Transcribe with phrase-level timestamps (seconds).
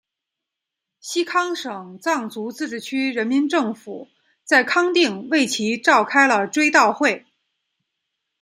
[0.99, 4.07] 西康省藏族自治区人民政府
[4.43, 7.27] 在康定为其召开了追悼会。